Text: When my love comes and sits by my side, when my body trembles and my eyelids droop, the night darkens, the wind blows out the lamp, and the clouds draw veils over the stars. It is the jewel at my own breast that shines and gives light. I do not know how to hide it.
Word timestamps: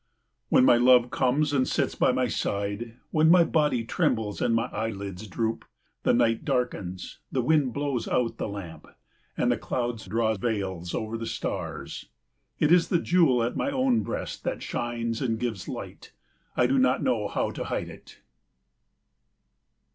When 0.49 0.65
my 0.65 0.77
love 0.77 1.11
comes 1.11 1.53
and 1.53 1.67
sits 1.67 1.93
by 1.93 2.11
my 2.11 2.27
side, 2.27 2.95
when 3.11 3.29
my 3.29 3.43
body 3.43 3.83
trembles 3.85 4.41
and 4.41 4.55
my 4.55 4.65
eyelids 4.71 5.27
droop, 5.27 5.63
the 6.01 6.11
night 6.11 6.43
darkens, 6.43 7.19
the 7.31 7.43
wind 7.43 7.71
blows 7.73 8.07
out 8.07 8.37
the 8.39 8.47
lamp, 8.47 8.87
and 9.37 9.51
the 9.51 9.59
clouds 9.59 10.07
draw 10.07 10.33
veils 10.33 10.95
over 10.95 11.19
the 11.19 11.27
stars. 11.27 12.09
It 12.57 12.71
is 12.71 12.87
the 12.89 12.97
jewel 12.97 13.43
at 13.43 13.55
my 13.55 13.69
own 13.69 14.01
breast 14.01 14.43
that 14.43 14.63
shines 14.63 15.21
and 15.21 15.37
gives 15.37 15.67
light. 15.69 16.13
I 16.57 16.65
do 16.65 16.79
not 16.79 17.03
know 17.03 17.27
how 17.27 17.51
to 17.51 17.65
hide 17.65 17.89
it. 17.89 18.21